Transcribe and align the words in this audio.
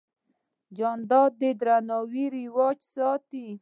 جانداد 0.77 1.31
د 1.41 1.43
درناوي 1.59 2.23
رواج 2.39 2.77
ساتي. 2.95 3.47